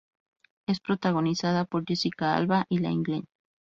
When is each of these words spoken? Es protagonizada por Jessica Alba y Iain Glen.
Es 0.67 0.79
protagonizada 0.79 1.65
por 1.65 1.85
Jessica 1.87 2.35
Alba 2.35 2.65
y 2.69 2.81
Iain 2.81 3.03
Glen. 3.03 3.25